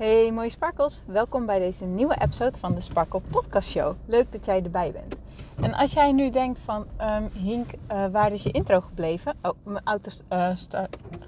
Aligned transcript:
Hey 0.00 0.32
mooie 0.32 0.50
sparkels, 0.50 1.02
welkom 1.06 1.46
bij 1.46 1.58
deze 1.58 1.84
nieuwe 1.84 2.16
episode 2.20 2.58
van 2.58 2.74
de 2.74 2.80
Sparkle 2.80 3.20
Podcast 3.30 3.68
Show. 3.68 3.94
Leuk 4.06 4.32
dat 4.32 4.44
jij 4.44 4.62
erbij 4.62 4.92
bent. 4.92 5.16
En 5.60 5.74
als 5.74 5.92
jij 5.92 6.12
nu 6.12 6.30
denkt 6.30 6.58
van, 6.58 6.86
um, 7.00 7.30
Hink, 7.32 7.70
uh, 7.92 8.06
waar 8.06 8.32
is 8.32 8.42
je 8.42 8.50
intro 8.50 8.80
gebleven? 8.80 9.34
Oh, 9.42 9.50
mijn 9.62 9.84
auto 9.84 10.10
uh, 10.32 10.48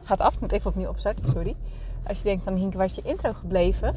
gaat 0.02 0.20
af, 0.20 0.34
ik 0.34 0.40
moet 0.40 0.52
even 0.52 0.70
opnieuw 0.70 0.88
opstarten, 0.88 1.28
sorry. 1.28 1.56
Als 2.06 2.18
je 2.18 2.24
denkt 2.24 2.42
van, 2.42 2.54
Hink, 2.54 2.74
waar 2.74 2.84
is 2.84 2.94
je 2.94 3.02
intro 3.04 3.32
gebleven? 3.32 3.96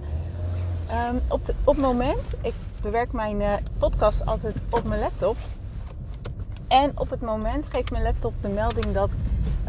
Um, 1.12 1.21
op, 1.28 1.42
op 1.63 1.76
het 1.76 1.78
moment, 1.78 2.33
ik 2.42 2.53
bewerk 2.81 3.12
mijn 3.12 3.42
uh, 3.42 3.53
podcast 3.78 4.26
altijd 4.26 4.55
op 4.69 4.83
mijn 4.83 4.99
laptop. 4.99 5.37
En 6.67 6.99
op 6.99 7.10
het 7.10 7.21
moment 7.21 7.65
geeft 7.69 7.92
mijn 7.92 8.03
laptop 8.03 8.33
de 8.42 8.49
melding 8.49 8.92
dat 8.92 9.12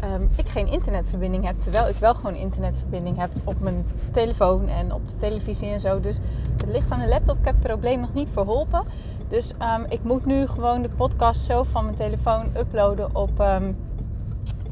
um, 0.03 0.29
ik 0.35 0.47
geen 0.47 0.67
internetverbinding 0.67 1.45
heb. 1.45 1.59
Terwijl 1.59 1.87
ik 1.87 1.95
wel 1.95 2.13
gewoon 2.13 2.35
internetverbinding 2.35 3.17
heb 3.17 3.29
op 3.43 3.59
mijn 3.59 3.85
telefoon 4.11 4.67
en 4.67 4.93
op 4.93 5.07
de 5.07 5.15
televisie 5.15 5.69
en 5.69 5.79
zo. 5.79 5.99
Dus 5.99 6.19
het 6.57 6.69
ligt 6.69 6.91
aan 6.91 6.99
de 6.99 7.07
laptop. 7.07 7.37
Ik 7.37 7.45
heb 7.45 7.53
het 7.53 7.63
probleem 7.63 7.99
nog 7.99 8.13
niet 8.13 8.29
verholpen. 8.29 8.83
Dus 9.27 9.53
um, 9.53 9.85
ik 9.89 10.03
moet 10.03 10.25
nu 10.25 10.47
gewoon 10.47 10.81
de 10.81 10.89
podcast 10.95 11.41
zo 11.41 11.63
van 11.63 11.83
mijn 11.83 11.95
telefoon 11.95 12.43
uploaden 12.57 13.15
op, 13.15 13.39
um, 13.39 13.77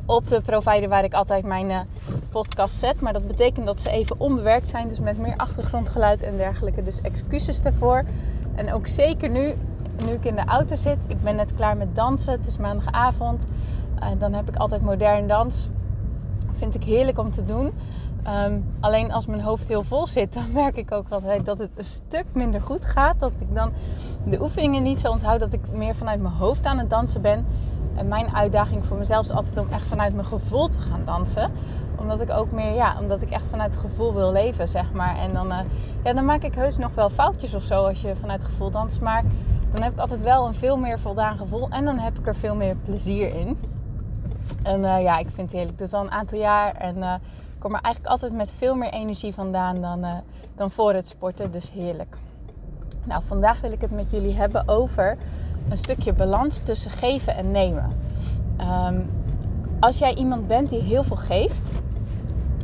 op 0.05 0.27
de 0.27 0.41
provider 0.41 0.89
waar 0.89 1.03
ik 1.03 1.13
altijd 1.13 1.45
mijn 1.45 1.69
uh, 1.69 1.80
podcast 2.30 2.75
zet. 2.75 3.02
Maar 3.02 3.13
dat 3.13 3.27
betekent 3.27 3.66
dat 3.66 3.81
ze 3.81 3.89
even 3.89 4.19
onbewerkt 4.19 4.67
zijn. 4.67 4.88
Dus 4.88 4.99
met 4.99 5.17
meer 5.17 5.35
achtergrondgeluid 5.35 6.22
en 6.22 6.38
dergelijke. 6.38 6.83
Dus 6.83 7.02
excuses 7.02 7.61
daarvoor. 7.61 8.03
En 8.55 8.73
ook 8.73 8.88
zeker 8.88 9.30
nu, 9.30 9.53
nu 10.05 10.11
ik 10.11 10.25
in 10.25 10.35
de 10.35 10.45
auto 10.45 10.75
zit. 10.75 11.05
Ik 11.08 11.22
ben 11.22 11.35
net 11.35 11.53
klaar 11.55 11.77
met 11.77 11.95
dansen. 11.95 12.33
Het 12.33 12.47
is 12.47 12.58
maandagavond. 12.58 13.45
Uh, 13.99 14.08
dan 14.17 14.34
heb 14.34 14.49
ik 14.49 14.55
altijd 14.55 14.81
modern 14.81 15.27
dans. 15.27 15.70
Vind 16.52 16.76
ik 16.76 16.84
heerlijk 16.84 17.20
om 17.20 17.31
te 17.31 17.44
doen. 17.44 17.73
Um, 18.48 18.66
alleen 18.80 19.12
als 19.12 19.26
mijn 19.26 19.41
hoofd 19.41 19.67
heel 19.67 19.84
vol 19.84 20.08
zit, 20.08 20.34
dan 20.38 20.52
merk 20.53 20.77
ik 20.77 20.91
ook 20.91 21.09
altijd 21.09 21.45
dat 21.45 21.58
het 21.58 21.70
een 21.76 21.84
stuk 21.84 22.26
minder 22.34 22.62
goed 22.62 22.86
gaat. 22.86 23.20
Dat 23.20 23.31
ik 23.39 23.55
dan 23.55 23.72
de 24.25 24.42
oefeningen 24.42 24.84
niet 24.84 25.00
zo 25.00 25.11
onthoud. 25.11 25.39
Dat 25.39 25.53
ik 25.53 25.72
meer 25.72 25.95
vanuit 25.95 26.22
mijn 26.22 26.34
hoofd 26.34 26.66
aan 26.66 26.78
het 26.78 26.89
dansen 26.89 27.22
ben. 27.22 27.45
En 27.95 28.08
mijn 28.08 28.36
uitdaging 28.36 28.86
voor 28.86 28.97
mezelf 28.97 29.25
is 29.25 29.31
altijd 29.31 29.58
om 29.58 29.67
echt 29.72 29.86
vanuit 29.86 30.14
mijn 30.14 30.25
gevoel 30.25 30.67
te 30.67 30.78
gaan 30.78 31.02
dansen. 31.06 31.52
Omdat 31.95 32.22
ik 32.22 32.30
ook 32.30 32.52
meer, 32.52 32.73
ja, 32.73 32.95
omdat 33.00 33.22
ik 33.22 33.30
echt 33.30 33.47
vanuit 33.47 33.73
het 33.73 33.81
gevoel 33.81 34.14
wil 34.14 34.31
leven, 34.31 34.67
zeg 34.67 34.91
maar. 34.94 35.17
En 35.17 35.34
dan, 35.34 35.52
uh, 35.52 35.58
ja, 36.03 36.14
dan 36.14 36.25
maak 36.25 36.44
ik 36.44 36.56
heus 36.56 36.78
nog 36.78 36.95
wel 36.95 37.09
foutjes 37.09 37.53
of 37.53 37.64
zo 37.64 37.84
als 37.84 38.02
je 38.02 38.16
vanuit 38.16 38.41
het 38.41 38.52
gevoel 38.52 38.69
danst. 38.69 39.02
Maar 39.02 39.23
dan 39.72 39.81
heb 39.81 39.91
ik 39.91 40.00
altijd 40.00 40.22
wel 40.22 40.47
een 40.47 40.53
veel 40.53 40.78
meer 40.78 41.00
voldaan 41.00 41.38
gevoel. 41.38 41.69
En 41.69 41.86
dan 41.86 41.97
heb 41.97 42.19
ik 42.19 42.28
er 42.28 42.36
veel 42.36 42.56
meer 42.56 42.75
plezier 42.75 43.36
in. 43.36 43.58
En 44.66 44.80
uh, 44.80 45.02
ja, 45.02 45.17
ik 45.17 45.27
vind 45.33 45.52
het 45.52 45.52
heerlijk. 45.52 45.71
Ik 45.71 45.77
doe 45.77 45.88
het 45.88 45.95
al 45.95 46.03
een 46.03 46.11
aantal 46.11 46.39
jaar. 46.39 46.75
En 46.75 46.97
uh, 46.97 47.13
kom 47.59 47.73
er 47.73 47.81
eigenlijk 47.81 48.13
altijd 48.13 48.33
met 48.33 48.52
veel 48.58 48.75
meer 48.75 48.89
energie 48.89 49.33
vandaan 49.33 49.81
dan, 49.81 49.99
uh, 49.99 50.13
dan 50.55 50.72
voor 50.72 50.94
het 50.94 51.07
sporten. 51.07 51.52
Dus 51.52 51.72
heerlijk. 51.72 52.17
Nou, 53.03 53.22
vandaag 53.25 53.61
wil 53.61 53.72
ik 53.72 53.81
het 53.81 53.91
met 53.91 54.09
jullie 54.09 54.35
hebben 54.35 54.67
over 54.67 55.17
een 55.69 55.77
stukje 55.77 56.13
balans 56.13 56.59
tussen 56.59 56.91
geven 56.91 57.35
en 57.35 57.52
nemen. 57.52 57.89
Um, 58.88 59.09
als 59.80 59.97
jij 59.97 60.13
iemand 60.13 60.47
bent 60.47 60.69
die 60.69 60.81
heel 60.81 61.03
veel 61.03 61.16
geeft, 61.16 61.72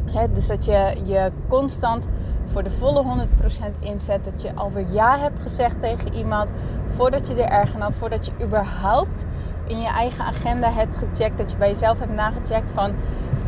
hè, 0.06 0.32
dus 0.32 0.48
dat 0.48 0.66
je 0.66 0.94
je 1.04 1.32
constant 1.48 2.08
voor 2.46 2.64
de 2.64 2.70
volle 2.70 3.04
100% 3.04 3.80
inzet, 3.80 4.26
dat 4.26 4.42
je 4.42 4.56
alweer 4.56 4.86
ja 4.92 5.20
hebt 5.20 5.40
gezegd 5.40 5.80
tegen 5.80 6.14
iemand 6.14 6.52
voordat 6.88 7.28
je 7.28 7.34
er 7.34 7.50
erg 7.50 7.96
voordat 7.96 8.26
je 8.26 8.32
überhaupt 8.46 9.26
in 9.72 9.82
je 9.82 9.88
eigen 9.88 10.26
agenda 10.26 10.72
hebt 10.72 10.98
gecheckt, 10.98 11.38
dat 11.38 11.52
je 11.52 11.58
bij 11.58 11.68
jezelf 11.68 12.00
hebt 12.00 12.14
nagecheckt 12.14 12.72
van 12.72 12.94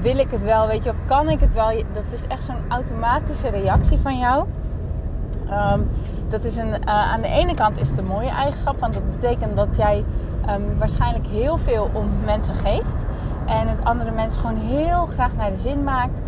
wil 0.02 0.17
ik 0.17 0.31
het 0.31 0.43
wel, 0.43 0.67
weet 0.67 0.83
je, 0.83 0.91
kan 1.05 1.29
ik 1.29 1.39
het 1.39 1.53
wel? 1.53 1.83
Dat 1.91 2.03
is 2.11 2.27
echt 2.27 2.43
zo'n 2.43 2.63
automatische 2.67 3.49
reactie 3.49 3.97
van 3.97 4.17
jou. 4.19 4.45
Um, 5.49 5.89
dat 6.27 6.44
is 6.44 6.57
een, 6.57 6.67
uh, 6.67 7.11
aan 7.13 7.21
de 7.21 7.27
ene 7.27 7.53
kant 7.53 7.79
is 7.79 7.89
het 7.89 7.97
een 7.97 8.05
mooie 8.05 8.29
eigenschap, 8.29 8.79
want 8.79 8.94
dat 8.94 9.11
betekent 9.11 9.55
dat 9.55 9.77
jij 9.77 10.05
um, 10.49 10.77
waarschijnlijk 10.77 11.27
heel 11.27 11.57
veel 11.57 11.89
om 11.94 12.09
mensen 12.25 12.55
geeft 12.55 13.05
en 13.45 13.67
het 13.67 13.84
andere 13.84 14.11
mensen 14.11 14.41
gewoon 14.41 14.57
heel 14.57 15.05
graag 15.05 15.35
naar 15.35 15.51
de 15.51 15.57
zin 15.57 15.84
maakt. 15.84 16.22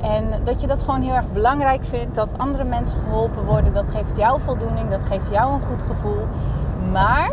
En 0.00 0.24
dat 0.44 0.60
je 0.60 0.66
dat 0.66 0.82
gewoon 0.82 1.02
heel 1.02 1.14
erg 1.14 1.32
belangrijk 1.32 1.84
vindt, 1.84 2.14
dat 2.14 2.38
andere 2.38 2.64
mensen 2.64 2.98
geholpen 2.98 3.44
worden, 3.44 3.72
dat 3.72 3.86
geeft 3.90 4.16
jou 4.16 4.40
voldoening, 4.40 4.90
dat 4.90 5.02
geeft 5.04 5.30
jou 5.30 5.52
een 5.52 5.60
goed 5.60 5.82
gevoel. 5.82 6.26
Maar 6.92 7.30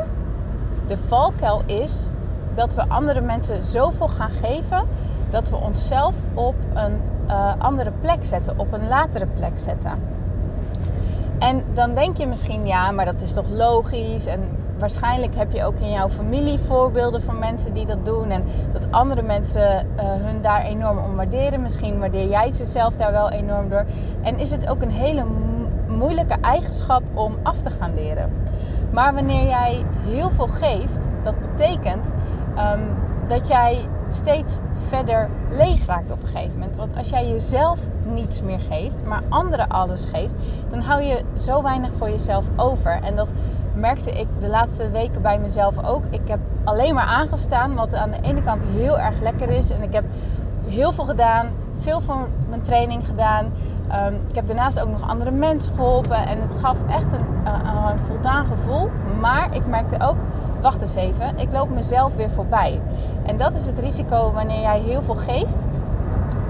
de 0.89 0.97
valkuil 0.97 1.61
is 1.65 2.09
dat 2.53 2.73
we 2.73 2.87
andere 2.87 3.21
mensen 3.21 3.63
zoveel 3.63 4.07
gaan 4.07 4.31
geven 4.31 4.87
dat 5.29 5.49
we 5.49 5.55
onszelf 5.55 6.15
op 6.33 6.55
een 6.73 7.01
uh, 7.27 7.51
andere 7.57 7.91
plek 8.01 8.25
zetten, 8.25 8.59
op 8.59 8.73
een 8.73 8.87
latere 8.87 9.25
plek 9.25 9.51
zetten. 9.55 9.91
En 11.39 11.63
dan 11.73 11.95
denk 11.95 12.17
je 12.17 12.27
misschien, 12.27 12.67
ja, 12.67 12.91
maar 12.91 13.05
dat 13.05 13.21
is 13.21 13.31
toch 13.31 13.49
logisch. 13.49 14.25
En 14.25 14.39
waarschijnlijk 14.77 15.35
heb 15.35 15.51
je 15.51 15.63
ook 15.63 15.79
in 15.79 15.91
jouw 15.91 16.09
familie 16.09 16.59
voorbeelden 16.59 17.21
van 17.21 17.39
mensen 17.39 17.73
die 17.73 17.85
dat 17.85 18.05
doen. 18.05 18.29
En 18.29 18.43
dat 18.73 18.87
andere 18.91 19.21
mensen 19.21 19.61
uh, 19.61 20.03
hun 20.03 20.41
daar 20.41 20.61
enorm 20.61 20.97
om 20.97 21.15
waarderen. 21.15 21.61
Misschien 21.61 21.99
waardeer 21.99 22.29
jij 22.29 22.49
jezelf 22.49 22.95
daar 22.95 23.11
wel 23.11 23.29
enorm 23.29 23.69
door. 23.69 23.85
En 24.21 24.39
is 24.39 24.51
het 24.51 24.67
ook 24.67 24.81
een 24.81 24.91
hele 24.91 25.23
moeilijke 25.87 26.35
eigenschap 26.41 27.03
om 27.13 27.37
af 27.43 27.59
te 27.59 27.69
gaan 27.69 27.93
leren. 27.93 28.31
Maar 28.91 29.13
wanneer 29.13 29.45
jij 29.45 29.85
heel 30.07 30.29
veel 30.29 30.47
geeft, 30.47 31.09
dat 31.23 31.39
betekent 31.39 32.11
um, 32.57 32.97
dat 33.27 33.47
jij 33.47 33.87
steeds 34.09 34.59
verder 34.87 35.29
leeg 35.49 35.85
raakt 35.85 36.11
op 36.11 36.21
een 36.21 36.27
gegeven 36.27 36.59
moment. 36.59 36.75
Want 36.75 36.97
als 36.97 37.09
jij 37.09 37.27
jezelf 37.29 37.79
niets 38.03 38.41
meer 38.41 38.59
geeft, 38.59 39.03
maar 39.05 39.21
anderen 39.29 39.67
alles 39.67 40.05
geeft, 40.05 40.33
dan 40.69 40.79
hou 40.79 41.01
je 41.03 41.23
zo 41.33 41.61
weinig 41.61 41.91
voor 41.97 42.09
jezelf 42.09 42.45
over. 42.55 42.99
En 43.03 43.15
dat 43.15 43.29
merkte 43.73 44.11
ik 44.11 44.27
de 44.39 44.47
laatste 44.47 44.89
weken 44.89 45.21
bij 45.21 45.39
mezelf 45.39 45.83
ook. 45.85 46.03
Ik 46.09 46.27
heb 46.27 46.39
alleen 46.63 46.93
maar 46.93 47.05
aangestaan, 47.05 47.75
wat 47.75 47.95
aan 47.95 48.11
de 48.11 48.21
ene 48.21 48.41
kant 48.41 48.61
heel 48.75 48.99
erg 48.99 49.19
lekker 49.19 49.49
is. 49.49 49.69
En 49.69 49.81
ik 49.81 49.93
heb 49.93 50.03
heel 50.67 50.91
veel 50.91 51.05
gedaan, 51.05 51.47
veel 51.79 52.01
van 52.01 52.27
mijn 52.49 52.61
training 52.61 53.05
gedaan. 53.05 53.51
Um, 53.91 54.21
ik 54.27 54.35
heb 54.35 54.47
daarnaast 54.47 54.79
ook 54.79 54.89
nog 54.89 55.09
andere 55.09 55.31
mensen 55.31 55.73
geholpen 55.73 56.27
en 56.27 56.41
het 56.41 56.55
gaf 56.61 56.77
echt 56.89 57.11
een, 57.11 57.25
uh, 57.45 57.89
een 57.91 57.99
voldaan 57.99 58.45
gevoel. 58.45 58.89
Maar 59.19 59.55
ik 59.55 59.67
merkte 59.67 59.95
ook, 60.01 60.15
wacht 60.61 60.81
eens 60.81 60.95
even, 60.95 61.37
ik 61.37 61.51
loop 61.51 61.69
mezelf 61.69 62.15
weer 62.15 62.29
voorbij. 62.29 62.81
En 63.25 63.37
dat 63.37 63.53
is 63.53 63.65
het 63.65 63.79
risico 63.79 64.31
wanneer 64.31 64.61
jij 64.61 64.79
heel 64.79 65.01
veel 65.01 65.15
geeft. 65.15 65.67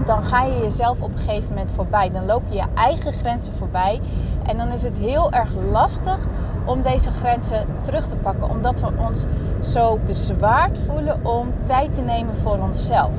Dan 0.06 0.24
ga 0.24 0.44
je 0.44 0.60
jezelf 0.60 1.02
op 1.02 1.12
een 1.12 1.18
gegeven 1.18 1.50
moment 1.50 1.72
voorbij. 1.72 2.12
Dan 2.12 2.26
loop 2.26 2.42
je 2.50 2.56
je 2.56 2.66
eigen 2.74 3.14
grenzen 3.14 3.54
voorbij. 3.54 4.02
En 4.46 4.58
dan 4.58 4.72
is 4.72 4.84
het 4.84 4.96
heel 4.96 5.32
erg 5.32 5.50
lastig 5.72 6.18
om 6.66 6.82
deze 6.82 7.12
grenzen 7.12 7.66
terug 7.82 8.08
te 8.08 8.16
pakken. 8.16 8.50
Omdat 8.50 8.80
we 8.80 8.92
ons 8.98 9.26
zo 9.60 10.00
bezwaard 10.06 10.80
voelen 10.80 11.26
om 11.26 11.54
tijd 11.64 11.94
te 11.94 12.02
nemen 12.02 12.38
voor 12.38 12.58
onszelf. 12.58 13.12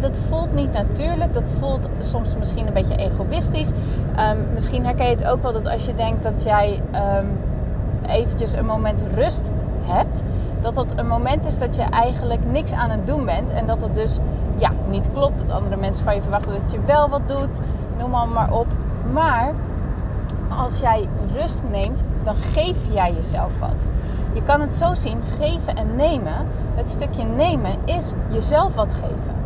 Dat 0.00 0.16
voelt 0.28 0.52
niet 0.52 0.72
natuurlijk. 0.72 1.34
Dat 1.34 1.48
voelt 1.58 1.88
soms 1.98 2.36
misschien 2.36 2.66
een 2.66 2.72
beetje 2.72 2.96
egoïstisch. 2.96 3.70
Um, 3.70 4.46
misschien 4.52 4.84
herken 4.84 5.04
je 5.04 5.10
het 5.10 5.24
ook 5.24 5.42
wel 5.42 5.52
dat 5.52 5.66
als 5.66 5.86
je 5.86 5.94
denkt 5.94 6.22
dat 6.22 6.42
jij 6.42 6.82
um, 7.18 7.38
eventjes 8.06 8.52
een 8.52 8.66
moment 8.66 9.02
rust 9.14 9.50
hebt, 9.82 10.22
dat 10.60 10.74
dat 10.74 10.92
een 10.96 11.08
moment 11.08 11.46
is 11.46 11.58
dat 11.58 11.76
je 11.76 11.82
eigenlijk 11.82 12.44
niks 12.44 12.72
aan 12.72 12.90
het 12.90 13.06
doen 13.06 13.24
bent. 13.24 13.50
En 13.50 13.66
dat 13.66 13.82
het 13.82 13.94
dus 13.94 14.18
ja, 14.56 14.70
niet 14.88 15.08
klopt. 15.12 15.38
Dat 15.38 15.56
andere 15.56 15.76
mensen 15.76 16.04
van 16.04 16.14
je 16.14 16.22
verwachten 16.22 16.52
dat 16.52 16.72
je 16.72 16.80
wel 16.86 17.08
wat 17.08 17.28
doet. 17.28 17.58
Noem 17.98 18.10
maar 18.10 18.52
op. 18.52 18.66
Maar 19.12 19.52
als 20.58 20.80
jij 20.80 21.08
rust 21.34 21.62
neemt, 21.70 22.02
dan 22.22 22.36
geef 22.36 22.76
jij 22.92 23.12
jezelf 23.12 23.58
wat. 23.58 23.86
Je 24.32 24.42
kan 24.42 24.60
het 24.60 24.74
zo 24.74 24.94
zien, 24.94 25.22
geven 25.38 25.74
en 25.74 25.96
nemen. 25.96 26.46
Het 26.74 26.90
stukje 26.90 27.24
nemen 27.24 27.72
is 27.84 28.12
jezelf 28.28 28.74
wat 28.74 28.92
geven. 28.92 29.41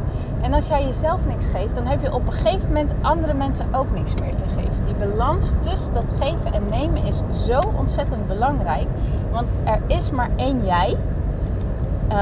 En 0.47 0.55
als 0.55 0.67
jij 0.67 0.84
jezelf 0.84 1.27
niks 1.27 1.47
geeft, 1.47 1.75
dan 1.75 1.87
heb 1.87 2.01
je 2.01 2.12
op 2.12 2.27
een 2.27 2.33
gegeven 2.33 2.67
moment 2.67 2.95
andere 3.01 3.34
mensen 3.34 3.75
ook 3.75 3.93
niks 3.95 4.15
meer 4.15 4.34
te 4.34 4.45
geven. 4.45 4.84
Die 4.84 5.09
balans 5.09 5.53
tussen 5.61 5.93
dat 5.93 6.13
geven 6.21 6.53
en 6.53 6.69
nemen 6.71 7.04
is 7.04 7.21
zo 7.47 7.60
ontzettend 7.77 8.27
belangrijk. 8.27 8.87
Want 9.31 9.57
er 9.65 9.81
is 9.87 10.10
maar 10.10 10.31
één 10.37 10.65
jij. 10.65 10.97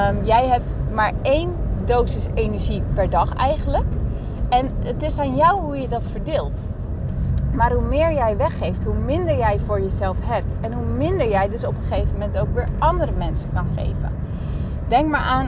Um, 0.08 0.24
jij 0.24 0.46
hebt 0.46 0.74
maar 0.92 1.12
één 1.22 1.54
dosis 1.84 2.26
energie 2.34 2.82
per 2.94 3.10
dag 3.10 3.34
eigenlijk. 3.34 3.86
En 4.48 4.70
het 4.84 5.02
is 5.02 5.18
aan 5.18 5.36
jou 5.36 5.60
hoe 5.60 5.80
je 5.80 5.88
dat 5.88 6.06
verdeelt. 6.06 6.64
Maar 7.52 7.72
hoe 7.72 7.88
meer 7.88 8.12
jij 8.12 8.36
weggeeft, 8.36 8.84
hoe 8.84 8.98
minder 9.04 9.36
jij 9.36 9.58
voor 9.58 9.80
jezelf 9.80 10.18
hebt. 10.22 10.56
En 10.60 10.72
hoe 10.72 10.86
minder 10.86 11.28
jij 11.28 11.48
dus 11.48 11.64
op 11.64 11.76
een 11.76 11.82
gegeven 11.82 12.12
moment 12.12 12.38
ook 12.38 12.54
weer 12.54 12.68
andere 12.78 13.12
mensen 13.12 13.50
kan 13.52 13.66
geven. 13.76 14.12
Denk 14.88 15.08
maar 15.08 15.20
aan 15.20 15.46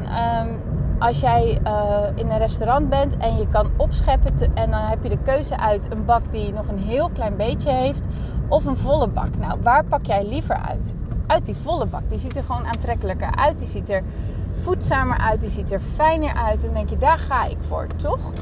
um, 0.49 0.61
als 0.98 1.20
jij 1.20 1.60
uh, 1.66 1.98
in 2.14 2.31
een 2.31 2.38
restaurant 2.38 2.88
bent 2.88 3.16
en 3.16 3.37
je 3.37 3.48
kan 3.48 3.70
opscheppen 3.76 4.54
en 4.54 4.70
dan 4.70 4.81
heb 4.81 5.02
je 5.02 5.08
de 5.08 5.19
keuze 5.25 5.58
uit 5.58 5.93
een 5.93 6.04
bak 6.04 6.32
die 6.32 6.52
nog 6.52 6.69
een 6.69 6.78
heel 6.78 7.10
klein 7.10 7.37
beetje 7.37 7.70
heeft 7.70 8.06
of 8.48 8.64
een 8.64 8.76
volle 8.76 9.08
bak. 9.08 9.37
Nou, 9.38 9.58
waar 9.62 9.84
pak 9.84 10.06
jij 10.06 10.25
liever 10.25 10.56
uit? 10.56 10.94
Uit 11.26 11.46
die 11.46 11.56
volle 11.56 11.87
bak. 11.87 12.02
Die 12.08 12.19
ziet 12.19 12.37
er 12.37 12.43
gewoon 12.43 12.66
aantrekkelijker 12.66 13.34
uit. 13.37 13.58
Die 13.58 13.69
ziet 13.69 13.90
er 13.90 14.02
voedzamer 14.50 15.19
uit. 15.19 15.40
Die 15.40 15.48
ziet 15.48 15.72
er 15.72 15.81
fijner 15.81 16.34
uit. 16.34 16.66
En 16.66 16.75
denk 16.75 16.88
je, 16.88 16.96
daar 16.96 17.19
ga 17.19 17.44
ik 17.44 17.56
voor, 17.60 17.87
toch? 17.96 18.32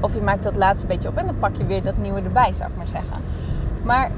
Of 0.00 0.14
je 0.14 0.20
maakt 0.20 0.42
dat 0.42 0.56
laatste 0.56 0.86
beetje 0.86 1.08
op 1.08 1.16
en 1.16 1.26
dan 1.26 1.38
pak 1.38 1.56
je 1.56 1.66
weer 1.66 1.82
dat 1.82 1.96
nieuwe 1.96 2.20
erbij, 2.20 2.52
zou 2.52 2.70
ik 2.70 2.76
maar 2.76 2.86
zeggen. 2.86 3.16
Maar 3.82 4.10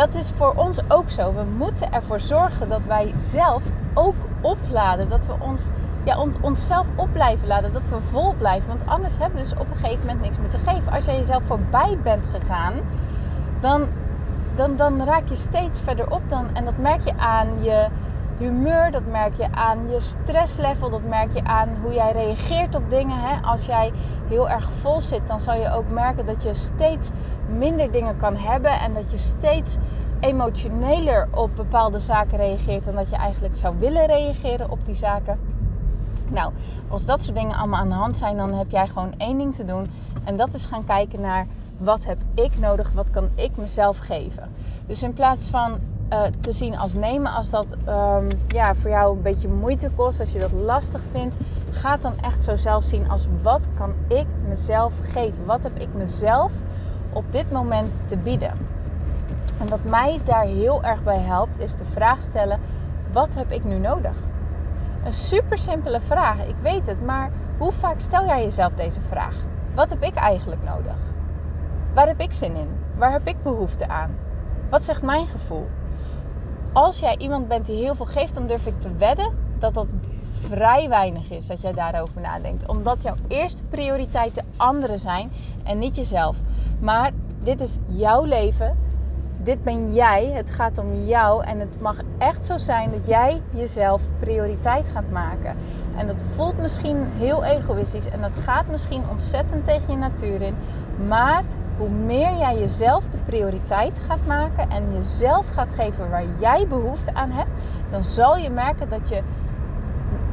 dat 0.00 0.14
is 0.14 0.30
voor 0.34 0.52
ons 0.56 0.90
ook 0.90 1.10
zo. 1.10 1.34
We 1.34 1.44
moeten 1.56 1.92
ervoor 1.92 2.20
zorgen 2.20 2.68
dat 2.68 2.84
wij 2.84 3.14
zelf 3.16 3.62
ook 3.94 4.14
opladen. 4.40 5.08
Dat 5.08 5.26
we 5.26 5.32
ons, 5.38 5.68
ja, 6.04 6.18
ons, 6.18 6.36
onszelf 6.40 6.86
op 6.96 7.12
blijven 7.12 7.48
laden. 7.48 7.72
Dat 7.72 7.88
we 7.88 8.00
vol 8.10 8.34
blijven. 8.34 8.68
Want 8.68 8.86
anders 8.86 9.18
hebben 9.18 9.36
we 9.36 9.48
dus 9.48 9.58
op 9.58 9.70
een 9.70 9.76
gegeven 9.76 10.06
moment 10.06 10.20
niks 10.20 10.38
meer 10.38 10.48
te 10.48 10.58
geven. 10.58 10.92
Als 10.92 11.04
jij 11.04 11.16
jezelf 11.16 11.44
voorbij 11.44 11.98
bent 12.02 12.26
gegaan, 12.26 12.74
dan, 13.60 13.86
dan, 14.54 14.76
dan 14.76 15.04
raak 15.04 15.28
je 15.28 15.34
steeds 15.34 15.80
verder 15.80 16.10
op. 16.10 16.22
Dan, 16.28 16.54
en 16.54 16.64
dat 16.64 16.78
merk 16.78 17.00
je 17.00 17.16
aan 17.16 17.62
je 17.62 17.86
humeur, 18.38 18.90
dat 18.90 19.06
merk 19.10 19.34
je 19.34 19.52
aan 19.52 19.88
je 19.90 20.00
stresslevel, 20.00 20.90
dat 20.90 21.04
merk 21.04 21.32
je 21.32 21.44
aan 21.44 21.68
hoe 21.82 21.92
jij 21.92 22.12
reageert 22.12 22.74
op 22.74 22.90
dingen. 22.90 23.16
Hè? 23.18 23.42
Als 23.42 23.66
jij 23.66 23.92
heel 24.28 24.48
erg 24.48 24.72
vol 24.72 25.00
zit, 25.00 25.26
dan 25.26 25.40
zal 25.40 25.54
je 25.54 25.72
ook 25.72 25.90
merken 25.90 26.26
dat 26.26 26.42
je 26.42 26.54
steeds 26.54 27.10
minder 27.58 27.90
dingen 27.90 28.16
kan 28.16 28.36
hebben 28.36 28.70
en 28.70 28.94
dat 28.94 29.10
je 29.10 29.18
steeds 29.18 29.76
emotioneler 30.20 31.28
op 31.34 31.56
bepaalde 31.56 31.98
zaken 31.98 32.38
reageert 32.38 32.84
dan 32.84 32.94
dat 32.94 33.10
je 33.10 33.16
eigenlijk 33.16 33.56
zou 33.56 33.74
willen 33.78 34.06
reageren 34.06 34.70
op 34.70 34.84
die 34.84 34.94
zaken. 34.94 35.38
Nou, 36.28 36.52
als 36.88 37.06
dat 37.06 37.22
soort 37.22 37.36
dingen 37.36 37.56
allemaal 37.56 37.80
aan 37.80 37.88
de 37.88 37.94
hand 37.94 38.16
zijn, 38.16 38.36
dan 38.36 38.52
heb 38.52 38.70
jij 38.70 38.86
gewoon 38.86 39.14
één 39.16 39.38
ding 39.38 39.54
te 39.54 39.64
doen. 39.64 39.90
En 40.24 40.36
dat 40.36 40.54
is 40.54 40.66
gaan 40.66 40.84
kijken 40.84 41.20
naar 41.20 41.46
wat 41.78 42.04
heb 42.04 42.18
ik 42.34 42.58
nodig, 42.58 42.92
wat 42.92 43.10
kan 43.10 43.28
ik 43.34 43.56
mezelf 43.56 43.98
geven. 43.98 44.50
Dus 44.86 45.02
in 45.02 45.12
plaats 45.12 45.50
van 45.50 45.78
uh, 46.12 46.22
te 46.40 46.52
zien 46.52 46.78
als 46.78 46.94
nemen, 46.94 47.32
als 47.32 47.50
dat 47.50 47.76
um, 47.88 48.28
ja, 48.48 48.74
voor 48.74 48.90
jou 48.90 49.16
een 49.16 49.22
beetje 49.22 49.48
moeite 49.48 49.90
kost, 49.96 50.20
als 50.20 50.32
je 50.32 50.38
dat 50.38 50.52
lastig 50.52 51.00
vindt, 51.10 51.36
ga 51.70 51.96
dan 51.96 52.12
echt 52.20 52.42
zo 52.42 52.56
zelf 52.56 52.84
zien 52.84 53.10
als 53.10 53.26
wat 53.42 53.68
kan 53.78 53.94
ik 54.08 54.26
mezelf 54.48 54.94
geven? 55.02 55.44
Wat 55.46 55.62
heb 55.62 55.78
ik 55.78 55.94
mezelf 55.94 56.52
op 57.12 57.32
dit 57.32 57.52
moment 57.52 58.00
te 58.04 58.16
bieden? 58.16 58.52
En 59.58 59.68
wat 59.68 59.84
mij 59.84 60.20
daar 60.24 60.44
heel 60.44 60.82
erg 60.82 61.02
bij 61.02 61.18
helpt, 61.18 61.58
is 61.58 61.74
de 61.74 61.84
vraag 61.84 62.22
stellen: 62.22 62.60
wat 63.12 63.34
heb 63.34 63.52
ik 63.52 63.64
nu 63.64 63.78
nodig? 63.78 64.16
Een 65.04 65.12
super 65.12 65.58
simpele 65.58 66.00
vraag, 66.00 66.46
ik 66.46 66.54
weet 66.62 66.86
het, 66.86 67.04
maar 67.04 67.30
hoe 67.58 67.72
vaak 67.72 68.00
stel 68.00 68.26
jij 68.26 68.42
jezelf 68.42 68.74
deze 68.74 69.00
vraag? 69.00 69.34
Wat 69.74 69.90
heb 69.90 70.02
ik 70.02 70.14
eigenlijk 70.14 70.62
nodig? 70.62 70.96
Waar 71.94 72.06
heb 72.06 72.20
ik 72.20 72.32
zin 72.32 72.56
in? 72.56 72.68
Waar 72.96 73.12
heb 73.12 73.28
ik 73.28 73.42
behoefte 73.42 73.88
aan? 73.88 74.16
Wat 74.70 74.84
zegt 74.84 75.02
mijn 75.02 75.28
gevoel? 75.28 75.68
Als 76.72 76.98
jij 76.98 77.16
iemand 77.18 77.48
bent 77.48 77.66
die 77.66 77.76
heel 77.76 77.94
veel 77.94 78.06
geeft, 78.06 78.34
dan 78.34 78.46
durf 78.46 78.66
ik 78.66 78.80
te 78.80 78.96
wedden 78.96 79.32
dat 79.58 79.74
dat 79.74 79.88
vrij 80.32 80.88
weinig 80.88 81.30
is 81.30 81.46
dat 81.46 81.60
jij 81.60 81.72
daarover 81.72 82.20
nadenkt. 82.20 82.66
Omdat 82.66 83.02
jouw 83.02 83.14
eerste 83.28 83.62
prioriteiten 83.62 84.44
anderen 84.56 84.98
zijn 84.98 85.30
en 85.64 85.78
niet 85.78 85.96
jezelf. 85.96 86.36
Maar 86.80 87.10
dit 87.42 87.60
is 87.60 87.76
jouw 87.86 88.24
leven 88.24 88.76
dit 89.42 89.62
ben 89.62 89.94
jij. 89.94 90.30
Het 90.34 90.50
gaat 90.50 90.78
om 90.78 90.94
jou. 91.04 91.44
En 91.44 91.60
het 91.60 91.80
mag 91.80 91.96
echt 92.18 92.46
zo 92.46 92.58
zijn 92.58 92.90
dat 92.90 93.06
jij 93.06 93.42
jezelf 93.50 94.02
prioriteit 94.18 94.86
gaat 94.92 95.10
maken. 95.10 95.56
En 95.96 96.06
dat 96.06 96.22
voelt 96.34 96.58
misschien 96.58 97.06
heel 97.16 97.44
egoïstisch. 97.44 98.08
En 98.08 98.20
dat 98.20 98.36
gaat 98.38 98.66
misschien 98.66 99.02
ontzettend 99.10 99.64
tegen 99.64 99.92
je 99.92 99.98
natuur 99.98 100.42
in. 100.42 100.54
Maar 101.08 101.42
hoe 101.78 101.88
meer 101.88 102.36
jij 102.38 102.58
jezelf 102.58 103.08
de 103.08 103.18
prioriteit 103.18 104.00
gaat 104.06 104.26
maken 104.26 104.70
en 104.70 104.92
jezelf 104.92 105.48
gaat 105.48 105.72
geven 105.72 106.10
waar 106.10 106.24
jij 106.40 106.66
behoefte 106.68 107.14
aan 107.14 107.30
hebt, 107.30 107.54
dan 107.90 108.04
zal 108.04 108.36
je 108.36 108.50
merken 108.50 108.88
dat 108.88 109.08
je 109.08 109.22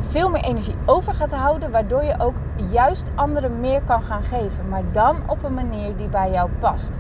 veel 0.08 0.30
meer 0.30 0.44
energie 0.44 0.76
over 0.86 1.14
gaat 1.14 1.34
houden, 1.34 1.72
waardoor 1.72 2.04
je 2.04 2.20
ook 2.20 2.36
juist 2.72 3.06
anderen 3.16 3.60
meer 3.60 3.82
kan 3.82 4.02
gaan 4.02 4.24
geven, 4.24 4.70
maar 4.70 4.84
dan 4.92 5.18
op 5.28 5.44
een 5.44 5.54
manier 5.54 5.96
die 5.96 6.08
bij 6.08 6.32
jou 6.32 6.50
past. 6.60 7.00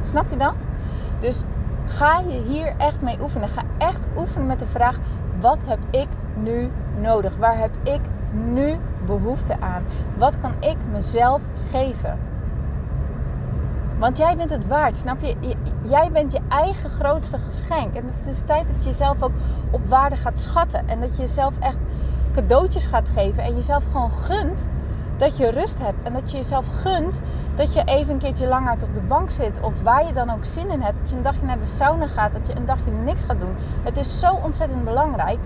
Snap 0.00 0.30
je 0.30 0.36
dat? 0.36 0.66
Dus 1.20 1.42
ga 1.86 2.18
je 2.18 2.42
hier 2.42 2.74
echt 2.78 3.00
mee 3.00 3.16
oefenen. 3.20 3.48
Ga 3.48 3.62
echt 3.78 4.06
oefenen 4.16 4.46
met 4.46 4.58
de 4.58 4.66
vraag: 4.66 4.98
wat 5.40 5.64
heb 5.66 5.78
ik 5.90 6.08
nu 6.34 6.70
nodig? 7.00 7.36
Waar 7.36 7.58
heb 7.58 7.74
ik 7.82 8.00
nu 8.30 8.76
behoefte 9.06 9.60
aan? 9.60 9.84
Wat 10.18 10.38
kan 10.38 10.52
ik 10.60 10.76
mezelf 10.92 11.42
geven? 11.70 12.18
Want 13.98 14.18
jij 14.18 14.36
bent 14.36 14.50
het 14.50 14.66
waard, 14.66 14.96
snap 14.96 15.20
je? 15.20 15.36
Jij 15.82 16.10
bent 16.12 16.32
je 16.32 16.40
eigen 16.48 16.90
grootste 16.90 17.38
geschenk. 17.38 17.94
En 17.94 18.12
het 18.18 18.32
is 18.32 18.40
tijd 18.40 18.66
dat 18.68 18.84
je 18.84 18.90
jezelf 18.90 19.22
ook 19.22 19.32
op 19.70 19.86
waarde 19.86 20.16
gaat 20.16 20.40
schatten. 20.40 20.88
En 20.88 21.00
dat 21.00 21.16
je 21.16 21.22
jezelf 21.22 21.58
echt 21.58 21.84
cadeautjes 22.32 22.86
gaat 22.86 23.08
geven. 23.08 23.42
En 23.42 23.54
jezelf 23.54 23.84
gewoon 23.92 24.10
gunt 24.10 24.68
dat 25.16 25.36
je 25.36 25.50
rust 25.50 25.78
hebt. 25.78 26.02
En 26.02 26.12
dat 26.12 26.30
je 26.30 26.36
jezelf 26.36 26.66
gunt 26.80 27.20
dat 27.54 27.74
je 27.74 27.82
even 27.84 28.12
een 28.12 28.18
keertje 28.18 28.46
lang 28.46 28.68
uit 28.68 28.82
op 28.82 28.94
de 28.94 29.00
bank 29.00 29.30
zit. 29.30 29.60
Of 29.60 29.82
waar 29.82 30.06
je 30.06 30.12
dan 30.12 30.30
ook 30.30 30.44
zin 30.44 30.70
in 30.70 30.80
hebt. 30.80 30.98
Dat 30.98 31.10
je 31.10 31.16
een 31.16 31.22
dagje 31.22 31.46
naar 31.46 31.58
de 31.58 31.66
sauna 31.66 32.06
gaat. 32.06 32.32
Dat 32.32 32.46
je 32.46 32.56
een 32.56 32.66
dagje 32.66 32.90
niks 32.90 33.24
gaat 33.24 33.40
doen. 33.40 33.54
Het 33.82 33.96
is 33.96 34.18
zo 34.18 34.32
ontzettend 34.42 34.84
belangrijk. 34.84 35.38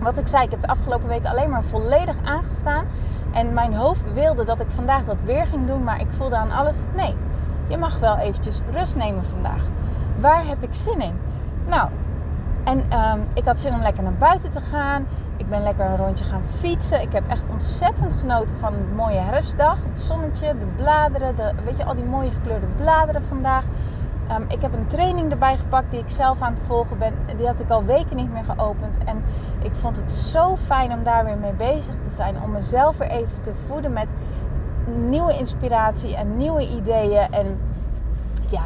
Wat 0.00 0.18
ik 0.18 0.28
zei, 0.28 0.44
ik 0.44 0.50
heb 0.50 0.60
de 0.60 0.68
afgelopen 0.68 1.08
weken 1.08 1.30
alleen 1.30 1.50
maar 1.50 1.64
volledig 1.64 2.16
aangestaan. 2.24 2.84
En 3.32 3.54
mijn 3.54 3.74
hoofd 3.74 4.12
wilde 4.12 4.44
dat 4.44 4.60
ik 4.60 4.70
vandaag 4.70 5.04
dat 5.04 5.20
weer 5.24 5.46
ging 5.46 5.66
doen. 5.66 5.84
Maar 5.84 6.00
ik 6.00 6.12
voelde 6.12 6.36
aan 6.36 6.50
alles, 6.50 6.82
nee, 6.94 7.16
je 7.70 7.78
mag 7.78 7.98
wel 7.98 8.16
eventjes 8.16 8.60
rust 8.72 8.96
nemen 8.96 9.24
vandaag. 9.24 9.62
Waar 10.20 10.46
heb 10.46 10.62
ik 10.62 10.74
zin 10.74 11.00
in? 11.00 11.20
Nou, 11.66 11.88
en 12.64 12.90
ehm, 12.90 13.20
ik 13.34 13.44
had 13.44 13.60
zin 13.60 13.74
om 13.74 13.82
lekker 13.82 14.02
naar 14.02 14.12
buiten 14.12 14.50
te 14.50 14.60
gaan. 14.60 15.06
Ik 15.36 15.48
ben 15.48 15.62
lekker 15.62 15.84
een 15.84 15.96
rondje 15.96 16.24
gaan 16.24 16.42
fietsen. 16.58 17.02
Ik 17.02 17.12
heb 17.12 17.28
echt 17.28 17.46
ontzettend 17.50 18.14
genoten 18.14 18.56
van 18.56 18.74
een 18.74 18.94
mooie 18.94 19.18
herfstdag. 19.18 19.78
Het 19.88 20.00
zonnetje, 20.00 20.56
de 20.58 20.66
bladeren, 20.76 21.36
de, 21.36 21.52
weet 21.64 21.76
je, 21.76 21.84
al 21.84 21.94
die 21.94 22.04
mooie 22.04 22.30
gekleurde 22.30 22.66
bladeren 22.66 23.22
vandaag. 23.22 23.64
Ehm, 24.28 24.42
ik 24.48 24.62
heb 24.62 24.72
een 24.72 24.86
training 24.86 25.30
erbij 25.30 25.56
gepakt 25.56 25.90
die 25.90 26.00
ik 26.00 26.08
zelf 26.08 26.40
aan 26.40 26.52
het 26.52 26.62
volgen 26.62 26.98
ben. 26.98 27.12
Die 27.36 27.46
had 27.46 27.60
ik 27.60 27.70
al 27.70 27.84
weken 27.84 28.16
niet 28.16 28.32
meer 28.32 28.44
geopend. 28.44 28.98
En 29.04 29.22
ik 29.62 29.74
vond 29.74 29.96
het 29.96 30.12
zo 30.12 30.56
fijn 30.56 30.92
om 30.92 31.02
daar 31.02 31.24
weer 31.24 31.38
mee 31.38 31.52
bezig 31.52 31.94
te 32.02 32.10
zijn. 32.10 32.42
Om 32.42 32.50
mezelf 32.50 32.96
weer 32.96 33.10
even 33.10 33.42
te 33.42 33.54
voeden 33.54 33.92
met 33.92 34.12
nieuwe 35.08 35.38
inspiratie 35.38 36.16
en 36.16 36.36
nieuwe 36.36 36.68
ideeën. 36.76 37.32
En 37.32 37.58
ja, 38.48 38.64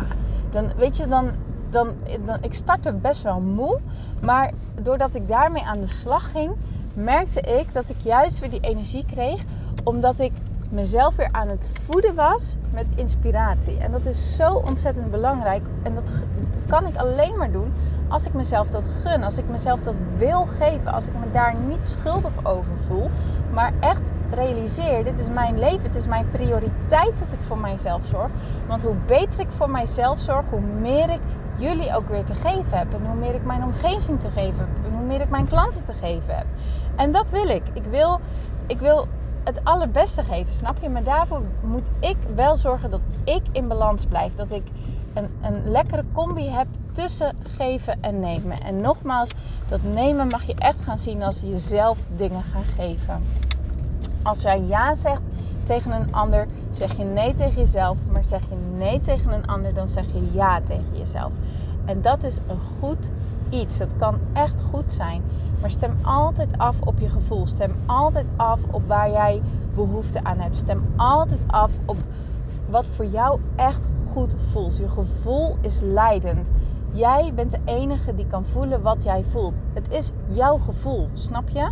dan 0.50 0.71
weet 0.76 0.97
je, 0.97 1.06
dan, 1.06 1.31
dan, 1.71 1.88
dan 2.25 2.38
ik 2.41 2.55
startte 2.55 2.93
best 2.93 3.23
wel 3.23 3.41
moe. 3.41 3.81
Maar 4.21 4.50
doordat 4.82 5.15
ik 5.15 5.29
daarmee 5.29 5.65
aan 5.65 5.81
de 5.81 5.87
slag 5.87 6.31
ging, 6.31 6.53
merkte 6.94 7.41
ik 7.41 7.73
dat 7.73 7.88
ik 7.88 8.00
juist 8.00 8.38
weer 8.38 8.50
die 8.50 8.61
energie 8.61 9.05
kreeg. 9.06 9.43
Omdat 9.85 10.19
ik 10.21 10.32
mezelf 10.71 11.17
weer 11.17 11.29
aan 11.32 11.49
het 11.49 11.69
voeden 11.82 12.15
was 12.15 12.56
met 12.73 12.87
inspiratie. 12.94 13.79
En 13.79 13.91
dat 13.91 14.06
is 14.06 14.35
zo 14.35 14.53
ontzettend 14.53 15.11
belangrijk. 15.11 15.66
En 15.83 15.95
dat 15.95 16.12
kan 16.66 16.87
ik 16.87 16.97
alleen 16.97 17.37
maar 17.37 17.52
doen 17.52 17.73
als 18.09 18.26
ik 18.26 18.35
mezelf 18.35 18.69
dat 18.69 18.88
gun. 19.02 19.25
Als 19.25 19.38
ik 19.38 19.49
mezelf 19.49 19.83
dat 19.83 19.99
wil 20.16 20.47
geven. 20.47 20.93
Als 20.93 21.07
ik 21.07 21.12
me 21.12 21.31
daar 21.33 21.54
niet 21.69 21.87
schuldig 21.87 22.33
over 22.43 22.76
voel. 22.76 23.11
Maar 23.52 23.73
echt 23.81 24.12
realiseer, 24.35 25.05
dit 25.05 25.19
is 25.19 25.29
mijn 25.29 25.59
leven. 25.59 25.83
Het 25.83 25.95
is 25.95 26.07
mijn 26.07 26.29
prioriteit 26.29 27.19
dat 27.19 27.33
ik 27.33 27.41
voor 27.41 27.59
mijzelf 27.59 28.07
zorg. 28.07 28.31
Want 28.67 28.83
hoe 28.83 28.97
beter 29.07 29.41
ik 29.41 29.50
voor 29.50 29.71
mijzelf 29.71 30.19
zorg, 30.19 30.45
hoe 30.50 30.61
meer 30.61 31.11
ik 31.11 31.21
jullie 31.59 31.97
ook 31.97 32.09
weer 32.09 32.25
te 32.25 32.35
geven 32.35 32.79
heb. 32.79 32.95
En 32.95 33.07
hoe 33.07 33.17
meer 33.17 33.35
ik 33.35 33.45
mijn 33.45 33.62
omgeving 33.62 34.21
te 34.21 34.31
geven 34.31 34.59
heb. 34.59 34.87
En 34.87 34.97
hoe 34.97 35.07
meer 35.07 35.21
ik 35.21 35.31
mijn 35.31 35.47
klanten 35.47 35.85
te 35.85 35.93
geven 35.93 36.37
heb. 36.37 36.47
En 36.97 37.12
dat 37.12 37.31
wil 37.31 37.49
ik. 37.49 37.62
Ik 37.73 37.85
wil, 37.85 38.21
ik 38.67 38.79
wil 38.79 39.09
het 39.45 39.61
allerbeste 39.64 40.25
geven, 40.25 40.55
snap 40.55 40.76
je? 40.81 40.88
Maar 40.88 41.03
daarvoor 41.03 41.41
moet 41.62 41.91
ik 42.00 42.17
wel 42.35 42.57
zorgen 42.57 42.91
dat 42.91 43.00
ik 43.25 43.43
in 43.53 43.69
balans 43.69 44.07
blijf. 44.07 44.33
Dat 44.33 44.50
ik 44.50 44.62
een, 45.14 45.29
een 45.43 45.71
lekkere 45.71 46.05
combi 46.12 46.49
heb 46.49 46.67
tussen 46.93 47.37
geven 47.57 47.99
en 48.00 48.21
nemen. 48.21 48.61
En 48.61 48.81
nogmaals, 48.81 49.31
dat 49.69 49.83
nemen 49.83 50.26
mag 50.26 50.43
je 50.43 50.55
echt 50.55 50.81
gaan 50.81 50.99
zien 50.99 51.23
als 51.23 51.41
jezelf 51.41 51.99
dingen 52.17 52.43
gaan 52.43 52.64
geven. 52.76 53.23
Als 54.25 54.43
jij 54.43 54.62
ja 54.62 54.95
zegt 54.95 55.23
tegen 55.64 55.93
een 55.93 56.14
ander, 56.14 56.47
zeg 56.71 56.97
je 56.97 57.04
nee 57.04 57.35
tegen 57.35 57.57
jezelf. 57.57 57.99
Maar 58.12 58.25
zeg 58.25 58.40
je 58.40 58.57
nee 58.76 59.00
tegen 59.00 59.33
een 59.33 59.47
ander, 59.47 59.75
dan 59.75 59.88
zeg 59.88 60.04
je 60.12 60.31
ja 60.33 60.61
tegen 60.61 60.99
jezelf. 60.99 61.33
En 61.85 62.02
dat 62.02 62.23
is 62.23 62.37
een 62.37 62.61
goed 62.81 63.11
iets. 63.50 63.78
Dat 63.78 63.97
kan 63.97 64.19
echt 64.33 64.62
goed 64.71 64.93
zijn. 64.93 65.23
Maar 65.61 65.71
stem 65.71 65.97
altijd 66.02 66.59
af 66.59 66.81
op 66.81 67.00
je 67.00 67.09
gevoel. 67.09 67.47
Stem 67.47 67.75
altijd 67.87 68.26
af 68.37 68.61
op 68.71 68.83
waar 68.87 69.11
jij 69.11 69.43
behoefte 69.75 70.25
aan 70.25 70.38
hebt. 70.38 70.57
Stem 70.57 70.85
altijd 70.97 71.40
af 71.47 71.73
op 71.85 71.97
wat 72.71 72.87
voor 72.87 73.07
jou 73.07 73.40
echt 73.57 73.88
goed 74.12 74.37
voelt. 74.50 74.76
Je 74.76 74.88
gevoel 74.88 75.57
is 75.61 75.81
leidend. 75.81 76.50
Jij 76.93 77.33
bent 77.35 77.50
de 77.50 77.59
enige 77.64 78.14
die 78.14 78.26
kan 78.26 78.45
voelen 78.45 78.83
wat 78.83 79.04
jij 79.04 79.25
voelt. 79.25 79.61
Het 79.73 79.90
is 79.90 80.11
jouw 80.28 80.59
gevoel, 80.59 81.09
snap 81.14 81.49
je? 81.49 81.69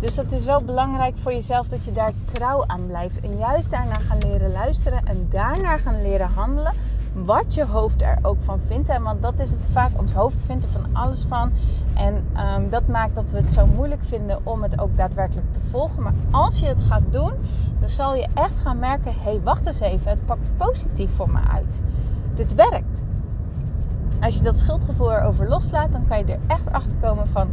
Dus 0.00 0.16
het 0.16 0.32
is 0.32 0.44
wel 0.44 0.62
belangrijk 0.64 1.16
voor 1.16 1.32
jezelf 1.32 1.68
dat 1.68 1.84
je 1.84 1.92
daar 1.92 2.12
trouw 2.32 2.64
aan 2.66 2.86
blijft. 2.86 3.20
En 3.20 3.38
juist 3.38 3.70
daarna 3.70 3.94
gaan 3.94 4.18
leren 4.18 4.52
luisteren 4.52 5.04
en 5.04 5.26
daarna 5.30 5.76
gaan 5.76 6.02
leren 6.02 6.30
handelen 6.34 6.72
wat 7.12 7.54
je 7.54 7.64
hoofd 7.64 8.02
er 8.02 8.18
ook 8.22 8.36
van 8.40 8.60
vindt. 8.60 8.88
En 8.88 9.02
want 9.02 9.22
dat 9.22 9.38
is 9.38 9.50
het 9.50 9.66
vaak, 9.70 9.90
ons 9.98 10.12
hoofd 10.12 10.42
vindt 10.42 10.64
er 10.64 10.70
van 10.70 10.86
alles 10.92 11.24
van. 11.28 11.52
En 11.94 12.24
ehm, 12.34 12.68
dat 12.68 12.86
maakt 12.86 13.14
dat 13.14 13.30
we 13.30 13.36
het 13.36 13.52
zo 13.52 13.66
moeilijk 13.66 14.02
vinden 14.02 14.38
om 14.42 14.62
het 14.62 14.80
ook 14.80 14.96
daadwerkelijk 14.96 15.52
te 15.52 15.60
volgen. 15.60 16.02
Maar 16.02 16.14
als 16.30 16.58
je 16.58 16.66
het 16.66 16.80
gaat 16.80 17.02
doen, 17.10 17.32
dan 17.80 17.88
zal 17.88 18.14
je 18.14 18.26
echt 18.34 18.58
gaan 18.58 18.78
merken: 18.78 19.12
hé, 19.12 19.30
hey, 19.30 19.40
wacht 19.44 19.66
eens 19.66 19.80
even, 19.80 20.10
het 20.10 20.26
pakt 20.26 20.50
positief 20.56 21.10
voor 21.10 21.30
me 21.30 21.40
uit. 21.52 21.80
Dit 22.34 22.54
werkt. 22.54 23.02
Als 24.20 24.36
je 24.36 24.42
dat 24.42 24.58
schuldgevoel 24.58 25.12
erover 25.12 25.48
loslaat, 25.48 25.92
dan 25.92 26.06
kan 26.06 26.18
je 26.18 26.24
er 26.24 26.38
echt 26.46 26.72
achter 26.72 26.96
komen 27.00 27.28
van 27.28 27.48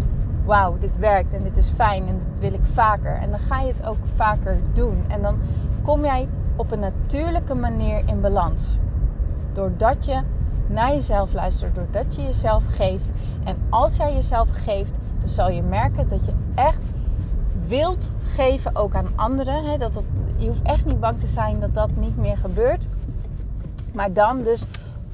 wauw, 0.46 0.78
dit 0.80 0.98
werkt 0.98 1.34
en 1.34 1.44
dit 1.44 1.58
is 1.58 1.70
fijn 1.70 2.08
en 2.08 2.22
dit 2.30 2.40
wil 2.40 2.54
ik 2.54 2.66
vaker. 2.66 3.16
En 3.16 3.30
dan 3.30 3.40
ga 3.40 3.60
je 3.60 3.68
het 3.68 3.86
ook 3.86 3.98
vaker 4.16 4.58
doen. 4.74 5.04
En 5.08 5.22
dan 5.22 5.38
kom 5.82 6.04
jij 6.04 6.28
op 6.56 6.72
een 6.72 6.80
natuurlijke 6.80 7.56
manier 7.56 8.02
in 8.06 8.22
balans. 8.22 8.78
Doordat 9.54 10.06
je 10.06 10.22
naar 10.68 10.90
jezelf 10.90 11.34
luistert, 11.34 11.75
doordat 11.75 12.16
je 12.16 12.22
jezelf 12.22 12.64
geeft. 12.68 13.10
En 13.44 13.56
als 13.70 13.96
jij 13.96 14.14
jezelf 14.14 14.50
geeft, 14.52 14.92
dan 15.20 15.30
zal 15.30 15.50
je 15.50 15.62
merken 15.62 16.08
dat 16.08 16.25
je 16.25 16.32
echt 16.56 16.82
wilt 17.68 18.12
geven 18.24 18.75
ook 18.75 18.96
aan 18.96 19.08
anderen. 19.16 19.80
Dat 19.80 19.94
dat, 19.94 20.04
je 20.36 20.48
hoeft 20.48 20.62
echt 20.62 20.86
niet 20.86 21.00
bang 21.00 21.20
te 21.20 21.28
zijn 21.28 21.60
dat 21.60 21.74
dat 21.74 21.96
niet 21.96 22.18
meer 22.18 22.38
gebeurt. 22.38 22.88
Maar 23.94 24.14
dan 24.14 24.44
dus 24.44 24.66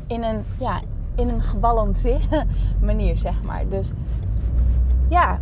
in 0.08 0.24
een, 0.24 0.44
ja, 0.60 0.80
in 1.16 1.30
een 1.30 1.42
gebalanceerde 1.42 2.46
manier, 2.80 3.18
zeg 3.18 3.44
maar. 3.44 3.68
Dus 3.70 3.92
ja, 5.12 5.40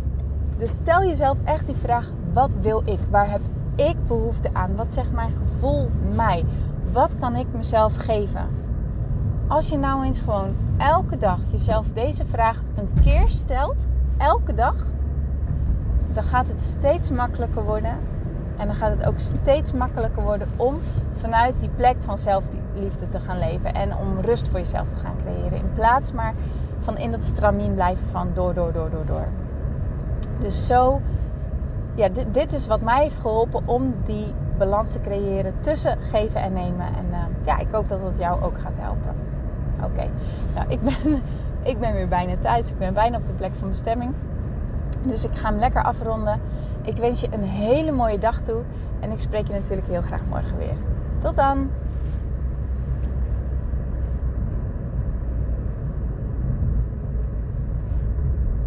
dus 0.56 0.70
stel 0.70 1.04
jezelf 1.04 1.38
echt 1.44 1.66
die 1.66 1.74
vraag: 1.74 2.10
wat 2.32 2.54
wil 2.60 2.82
ik? 2.84 2.98
Waar 3.10 3.30
heb 3.30 3.40
ik 3.74 3.96
behoefte 4.06 4.48
aan? 4.52 4.76
Wat 4.76 4.92
zegt 4.92 5.12
mijn 5.12 5.32
gevoel 5.32 5.90
mij? 6.14 6.44
Wat 6.92 7.14
kan 7.18 7.36
ik 7.36 7.46
mezelf 7.52 7.96
geven? 7.96 8.48
Als 9.48 9.68
je 9.68 9.78
nou 9.78 10.04
eens 10.04 10.20
gewoon 10.20 10.54
elke 10.76 11.16
dag 11.16 11.38
jezelf 11.50 11.86
deze 11.92 12.24
vraag 12.24 12.62
een 12.74 12.88
keer 13.02 13.28
stelt, 13.28 13.86
elke 14.18 14.54
dag, 14.54 14.74
dan 16.12 16.22
gaat 16.22 16.48
het 16.48 16.60
steeds 16.60 17.10
makkelijker 17.10 17.64
worden. 17.64 17.98
En 18.56 18.66
dan 18.66 18.74
gaat 18.74 18.90
het 18.90 19.06
ook 19.06 19.18
steeds 19.18 19.72
makkelijker 19.72 20.22
worden 20.22 20.48
om 20.56 20.78
vanuit 21.16 21.60
die 21.60 21.70
plek 21.76 21.96
van 21.98 22.18
zelfliefde 22.18 23.08
te 23.08 23.20
gaan 23.20 23.38
leven. 23.38 23.74
En 23.74 23.96
om 23.96 24.20
rust 24.20 24.48
voor 24.48 24.58
jezelf 24.58 24.88
te 24.88 24.96
gaan 24.96 25.16
creëren. 25.22 25.58
In 25.58 25.72
plaats 25.74 26.12
maar 26.12 26.34
van 26.78 26.96
in 26.96 27.10
dat 27.10 27.24
stramien 27.24 27.74
blijven 27.74 28.08
van 28.08 28.28
door, 28.34 28.54
door, 28.54 28.72
door, 28.72 28.90
door, 28.90 29.06
door. 29.06 29.26
Dus 30.40 30.66
zo, 30.66 31.00
ja, 31.94 32.08
dit, 32.08 32.34
dit, 32.34 32.52
is 32.52 32.66
wat 32.66 32.80
mij 32.80 33.02
heeft 33.02 33.18
geholpen 33.18 33.62
om 33.66 33.94
die 34.04 34.26
balans 34.58 34.92
te 34.92 35.00
creëren 35.00 35.54
tussen 35.60 35.98
geven 36.00 36.42
en 36.42 36.52
nemen. 36.52 36.86
En 36.86 37.06
uh, 37.10 37.18
ja, 37.44 37.58
ik 37.58 37.70
hoop 37.70 37.88
dat 37.88 38.00
dat 38.00 38.18
jou 38.18 38.42
ook 38.42 38.58
gaat 38.58 38.74
helpen. 38.76 39.14
Oké, 39.84 40.10
nou 40.54 40.68
ik 40.68 40.80
ben, 40.80 41.22
ik 41.72 41.80
ben 41.80 41.92
weer 41.92 42.08
bijna 42.08 42.36
thuis. 42.40 42.70
Ik 42.70 42.78
ben 42.78 42.94
bijna 42.94 43.16
op 43.16 43.26
de 43.26 43.32
plek 43.32 43.54
van 43.54 43.68
bestemming. 43.68 44.14
Dus 45.02 45.24
ik 45.24 45.36
ga 45.36 45.48
hem 45.48 45.58
lekker 45.58 45.82
afronden. 45.82 46.40
Ik 46.82 46.96
wens 46.96 47.20
je 47.20 47.28
een 47.32 47.44
hele 47.44 47.92
mooie 47.92 48.18
dag 48.18 48.40
toe. 48.40 48.62
En 49.00 49.10
ik 49.10 49.18
spreek 49.18 49.46
je 49.46 49.52
natuurlijk 49.52 49.88
heel 49.88 50.02
graag 50.02 50.20
morgen 50.28 50.56
weer. 50.58 50.76
Tot 51.18 51.36
dan! 51.36 51.70